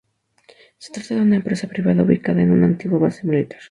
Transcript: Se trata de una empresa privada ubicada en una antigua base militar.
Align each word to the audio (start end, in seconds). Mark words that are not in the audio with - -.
Se 0.79 0.91
trata 0.91 1.13
de 1.13 1.21
una 1.21 1.35
empresa 1.35 1.67
privada 1.67 2.01
ubicada 2.01 2.41
en 2.41 2.49
una 2.49 2.65
antigua 2.65 2.97
base 2.97 3.27
militar. 3.27 3.59